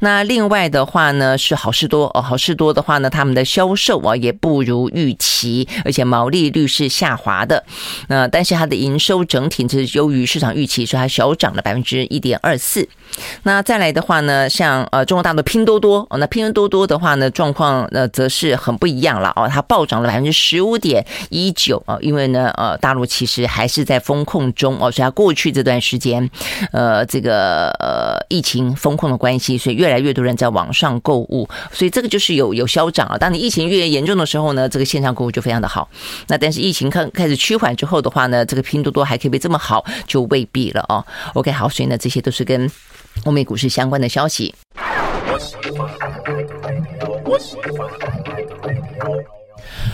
[0.00, 7.64] 那另外的话呢，是好事多哦，好事多的话呢，他们的销售啊也不如预期，而且毛利率是下滑的。
[8.06, 12.88] 那但是它的营收整体是优于市场预期，所以它小涨了百分之一点二四。
[13.42, 21.82] 那再来的话呢，像呃中国大陆拼多多哦，那拼多多的话呢，状况呃则是很不一样了哦，它暴涨了百分之十五点一九。
[21.88, 26.28] 啊，因为呢，呃，大陆其实还是在风控中哦，所以它过去这段时间，
[26.70, 33.16] 呃，这个呃疫情风控的关系，所以越来越多人在网上购物，所以这个就是有有消长啊。
[33.16, 35.88] 当你疫情越严重的时候呢，这个线上购物就非常的好。
[36.26, 41.02] 那但是疫情开开始趋缓之后的话呢，这个拼多多还可以被这么好，就未必了哦。
[41.32, 42.70] OK，好，所以呢，这些都是跟
[43.24, 44.54] 欧美股市相关的消息。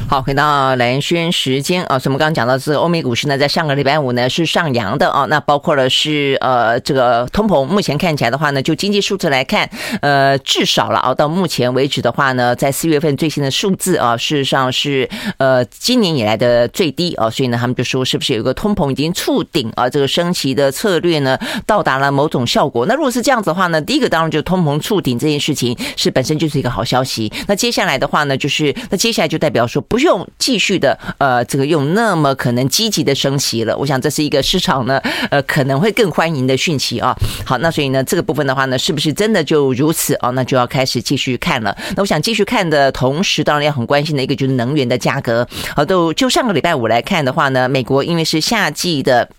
[0.06, 9.68] 好，回到蓝轩时间啊，所以我们刚刚讲到是欧美股市呢，在上个礼拜五呢是上扬的啊，那包括了是呃这个通膨，目前看起来的话呢，就经济数字来看，
[10.02, 21.36] 呃至少了啊，到目前为止的话呢，在四月份最新的数字啊，事实上是呃今年以来的最低啊，所以呢，他们就说是不是有一个通膨已经触顶啊，这个升息的策略呢
[21.66, 22.86] 到达了某种效果？
[22.86, 27.32] 那如果是这样子的话呢，第一个当然就通膨触顶这件事情是本身就是一个好消息。
[27.48, 29.82] 那接下来的话呢，就是那接下来就代表说。
[29.94, 33.76] 不用继续的呃，这个用那么可能积极的升息了。
[33.78, 37.14] 我想这是一个市场呢，呃，可能会更欢迎的讯息啊。
[37.44, 40.30] 好，那所以呢，这个部分的话呢，是不是真的就如此啊？
[40.30, 41.76] 那就要开始继续看了。
[41.94, 45.46] 那我想继续看的同时，当然也很关心的一个就是能源的价格。
[45.76, 49.30] 好，都就上个礼拜五来看的话呢，美国因为是夏季的。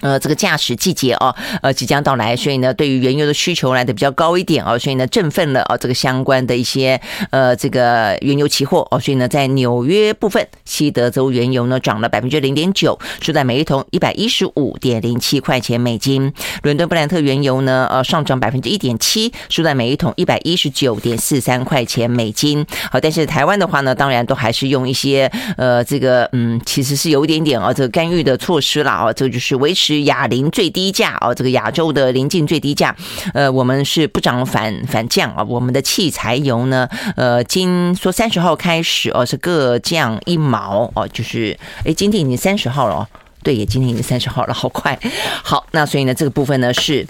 [0.00, 16.32] 呃，这个驾驶季节哦，呃，即将到来，所以呢，对于原油的需求来的比较高一点哦，所以呢，振奋了哦，这个相关的一些呃，这个原油期货哦，所以呢，在纽约部分，西德州原油呢涨了百分之零点九，收在每一桶一百一十五点零七块钱美金。
[16.62, 22.64] 伦敦布兰特原油呢，呃，上涨百分之一点七，收在每一桶一百一十九点四三块钱美金。
[22.90, 29.89] 好，但是台湾的话呢，当然都还是用一些呃，这个嗯，其实是有一点点哦，这个干预的措施啦哦，这就是维持。
[29.94, 32.94] 是哑铃最低价哦，这个亚洲的临近最低价，
[33.34, 35.42] 呃，我们是不涨反反降啊。
[35.42, 43.06] 我们的汽柴油呢，呃，今说三十号开始哦，是各降一毛哦，就是哎，今天已经三十号了哦，
[43.42, 44.98] 对，也今天已经三十号了，好快。
[45.42, 47.06] 好，那所以呢，这个部分呢是。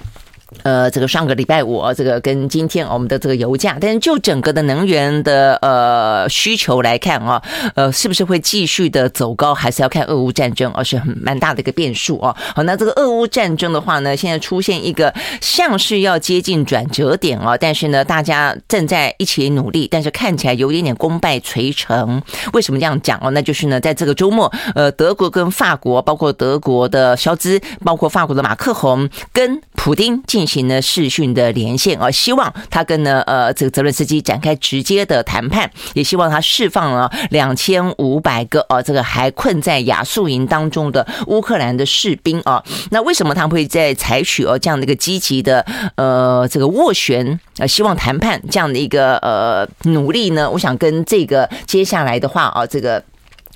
[0.62, 7.40] 呃，这个上个礼拜五，这个跟今天我们的这个油价，但是就整个的能源的呃需求来看啊，
[7.74, 12.36] 呃，是不是会继续的走高，还是要看俄乌战争，而是很蛮大的一个变数啊。
[12.54, 22.20] 好，那这个俄乌战争的话呢，现在出现一个像是要接近转折点啊，但是呢，大家正在一起努力，但是看起来有一点点功败垂成。
[22.52, 23.30] 为什么这样讲哦？
[23.30, 30.39] 那就是呢，在这个周末，呃，德国跟法国，包括德国的肖兹，包括法国的马克宏，跟普丁进。
[30.40, 42.64] 进行了视讯的连线啊，希望他跟呢呃这个泽伦斯基展开直接的谈判，也希望他释放了两千五百个啊这个还困在亚速营当中的乌克兰的士兵啊。
[42.90, 45.62] 那为什么他会在采取哦这样的一个积极的
[45.96, 50.50] 呃这个斡旋呃希望谈判这样的一个呃努力呢？
[50.50, 53.04] 我想跟这个接下来的话啊这个。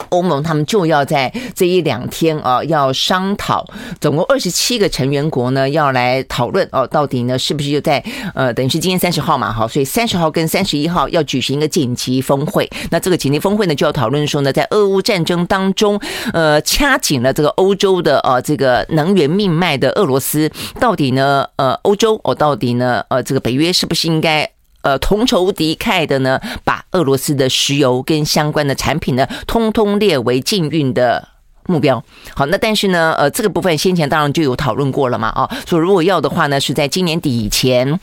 [0.08, 3.64] 欧盟他们就要在这一两天啊，要商讨，
[4.00, 8.02] 总共二十七个成员国呢，要来讨论哦，到底呢是不是就在
[8.34, 12.68] 呃，等于是今天三十号嘛，哈，所以三十号跟三十一号要举行一个紧急峰会。
[12.90, 16.00] 那这个紧急峰会呢，就要讨论说呢，在俄乌战争当中，
[16.32, 24.53] 呃，掐紧了这个欧洲的呃这个能源命脉的俄罗斯，到底呢，呃，欧洲哦，到底呢，呃，这个北约是不是应该？
[24.84, 31.26] 呃，同仇敌忾的呢，把俄罗斯的石油跟相关的产品呢，通通列为禁运的
[31.66, 32.04] 目标。
[32.34, 37.98] 好，那但是呢，呃，这个部分先前当然就有讨论过了嘛，啊，说如果要的话呢，是在今年底以前。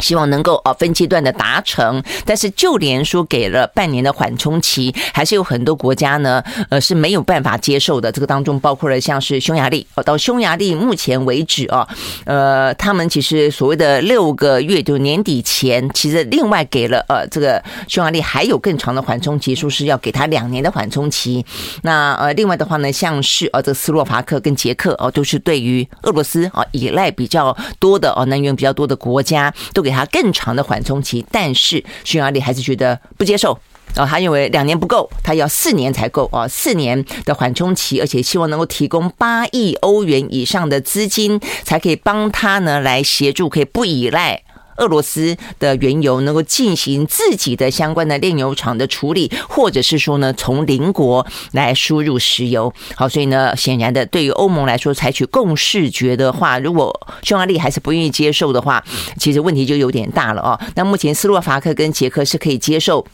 [0.00, 8.10] 希望能够啊分阶段的达成，但是就连说给了半年的缓冲期，还是有很多国家呢，呃是没有办法接受的。
[8.10, 11.88] 这个当中包括了像是匈牙利哦，到匈牙利目前为止啊，
[12.24, 21.44] 呃，他们其实所谓的六个月，就年底前，其实另外给了呃这个匈牙利还有更长的缓冲期，说是要给他两年的缓冲期。
[21.82, 29.83] 那呃另外的话呢，像是呃这个斯洛伐克跟捷克哦，都是对于俄罗斯啊依赖比较多的哦能源比较多的国家都。
[29.84, 33.56] 给他更长的缓冲期，但是匈牙利还是觉得不接受
[33.94, 44.42] 然后，他认为两年不够，他要四年才够啊，四年的缓冲期，而且希望能够提供八亿欧元以上的资金，才可以帮他呢来协助，可以不依赖。
[44.76, 52.72] 俄罗斯的原油能够进行自己的相关的炼油厂的处理，或者是说呢，从邻国来输入石油。
[52.94, 58.84] 好，所以呢，显然的，对于欧盟来说，采取共视觉的话，如果匈牙利还是不愿意接受的话，
[59.18, 60.58] 其实问题就有点大了哦。
[60.74, 63.06] 那目前斯洛伐克跟捷克是可以接受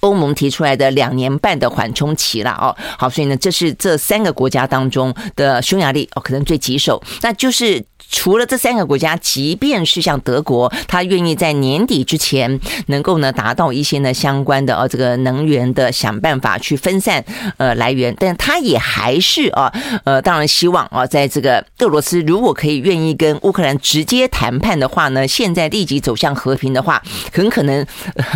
[0.00, 2.76] 欧盟提出来的两年半的缓冲期了哦。
[2.98, 7.84] 好，所以呢，这是这三个国家当中的匈牙利哦，可能最棘手，那就是。
[8.12, 17.24] 除了这三个国家，即便是像德国，他愿意在年底之前能够呢达到一些呢相关的呃这个能源的想办法去分散
[17.56, 19.72] 呃来源，但他也还是啊
[20.04, 27.02] 呃当然希望啊在这个俄罗斯如果可以愿意跟乌克兰直接谈判的话呢，现在立即走向和平的话，
[27.32, 27.84] 很可能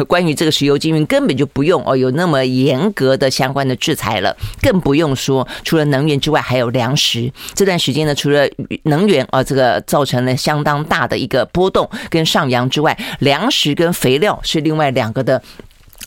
[0.08, 7.30] 关于这个石油禁运根本就不用哦有那么严格的相关的制裁了，更不用说除了能源之外还有粮食。
[7.54, 8.48] 这段时间呢，除了
[8.84, 9.65] 能源啊这个。
[9.66, 15.42] 呃，造成了相当大的一个波动跟上扬之外，粮食跟肥料是另外两个的。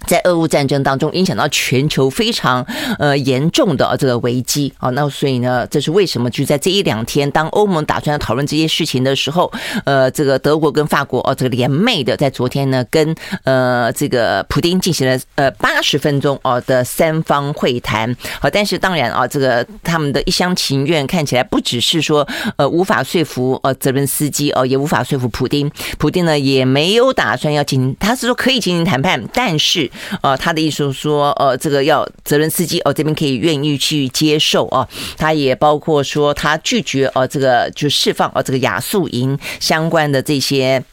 [0.07, 2.65] 在俄乌战争当中，影响到全球非常
[2.97, 6.29] 呃严重的这个危机啊，那所以呢，这是为什么？
[6.29, 9.51] 就在这一两天，当欧盟打算要讨论这些事情的时候，
[9.83, 18.15] 呃，这个德国跟法国哦，这个联袂的，在昨天呢，跟呃这个普丁进行了呃八十分钟哦的三方会谈。
[18.39, 25.69] 好，但是当然啊，这个他们的一厢情愿看起来不只是说呃无法说服呃泽伦斯基哦，也无法说服普丁。
[25.97, 29.88] 普丁呢也没有打算要进，他是说可以进行谈判，但是。
[30.21, 34.87] 呃，他的意思说，呃，这个要泽伦斯基哦，这边可以愿意去接受啊。
[35.17, 40.83] 他也包括说，他拒绝呃，这个就释放呃，这个亚速营相关的这些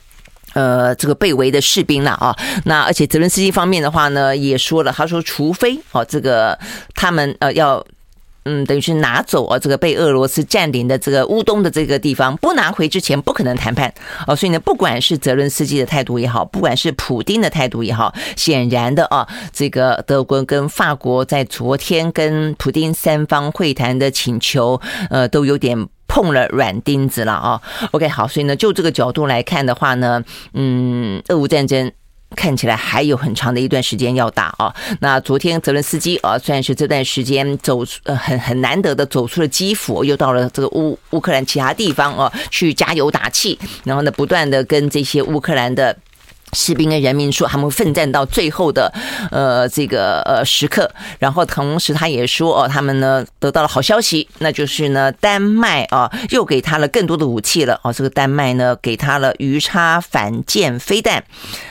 [0.55, 2.36] 呃，这个被围的士兵了啊。
[2.64, 6.59] 那而且泽伦斯基方面的话呢，也说了，他说，除非哦，这个
[6.94, 7.84] 他们呃要。
[8.47, 13.92] 嗯，等于是拿走啊，这个被俄罗斯占领的这个乌东的这个地方，不拿回之前不可能谈判
[14.26, 14.36] 哦。
[14.36, 24.80] 所以呢，不管是泽伦斯基的态度也好，不管是普丁的态度也好，显然的啊，这个德国跟法国在昨天跟普丁三方会谈的请求，
[25.11, 27.61] 呃，都有点碰了软钉子了啊。
[27.90, 30.22] OK，好，所以呢，就这个角度来看的话呢，
[30.55, 31.90] 嗯，俄乌战争。
[32.37, 34.72] 看起来还有很长的一段时间要打啊！
[35.01, 45.97] 那昨天泽伦斯基啊，算是这段时间走呃很很难得的走出了基辅，又到了这个乌乌克兰其他地方啊，去加油打气，然后呢，不断的跟这些乌克兰的。
[46.53, 48.91] 士兵跟人民说，他们奋战到最后的
[49.32, 61.24] 呃这个呃时刻，然后同时他也说哦，他们呢得到了好消息，那就是呢丹麦啊又给他了更多的武器了哦，这个丹麦呢给他了鱼叉反舰飞弹，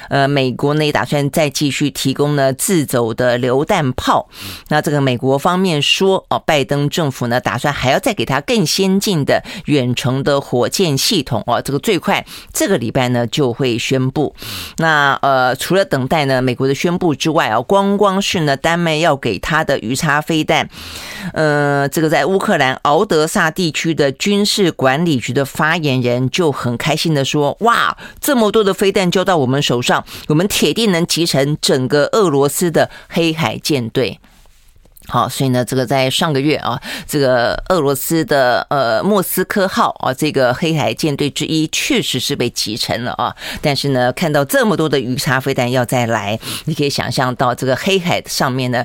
[0.10, 4.28] 呃，美国呢也打算再继续提供呢自走的榴弹炮，
[4.70, 14.36] 那这个美国方面说哦，拜登政府呢打算还要再给他更先进的远程的火箭系统哦，这个最快这个礼拜呢就会宣布。
[14.78, 20.70] 那呃，除了等待呢美国的宣布之外啊，光光是呢丹麦要给他的鱼叉飞弹，
[21.34, 29.95] 呃，这个在乌克兰敖德萨地区的军事管理局的发言人就很开心的说：“哇，这么多的飞弹交到我们手上，
[30.28, 34.20] 我们铁定能集成整个俄罗斯的黑海舰队。”
[35.08, 43.36] 好，所以呢，这个在上个月啊，这个俄罗斯的呃莫斯科号啊，这个黑海舰队之一确实是被集成了啊。
[43.62, 48.84] 但是呢，看到这么多的鱼叉飞弹要再来，你可以想象到这个黑海上面呢，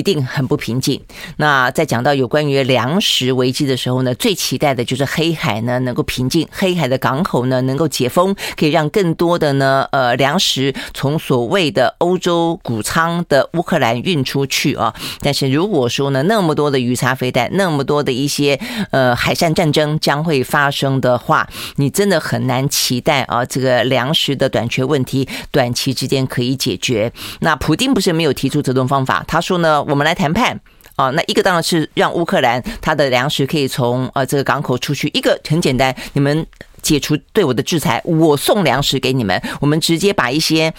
[0.00, 0.98] 一定很不平静。
[1.36, 14.94] 那在讲到有关于粮食危机的时候呢，最期待的就是黑海呢能够平静，黑海的港口呢能够解封，可以让更多的呢呃粮食从所谓的欧洲谷仓的乌克兰运出去啊。
[15.20, 18.58] 但是如果说呢，那么多的鱼叉飞弹，那么多的一些
[18.90, 21.46] 呃海上战争将会发生的话，
[21.76, 27.12] 你真的很难期待啊，这个粮食的短缺问题短期之间可以解决。
[27.40, 30.58] 那普丁不是没有提出这种方法，他说呢，我们来谈判。
[30.96, 31.10] 啊。
[31.10, 36.46] 那一个当然是让乌克兰它的粮食可以从呃这个港口出去，一个很简单，你们
[36.80, 40.72] 解除对我的制裁，我送粮食给你们，我们直接把一些。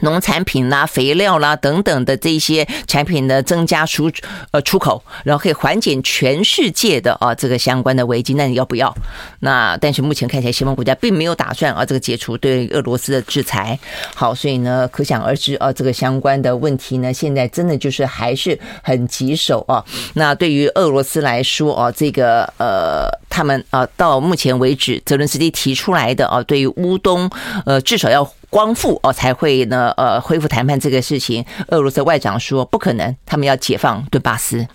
[0.00, 4.10] 农产品啦、肥料啦等等的这些产品呢，增加出
[4.50, 8.34] 呃出口，然后可以缓解全世界的啊这个相关的危机。
[8.34, 8.94] 那你要不要？
[9.40, 13.78] 那但是目前看起来，西方国家并没有打算啊这个解除对俄罗斯的制裁。
[14.14, 19.84] 好，所以呢，可想而知啊，这个相关的问题呢，现在真的就是还是很棘手啊。
[20.14, 27.30] 那对于俄罗斯来说啊，这个呃，他们啊到目前为止，泽伦斯基提出来的啊，对于乌东
[27.64, 28.30] 呃，至少要。
[28.50, 31.44] 光复哦，才会呢，呃，恢复谈判这个事情。
[31.68, 34.66] 俄罗斯外长说不可能，他们要解放顿巴斯。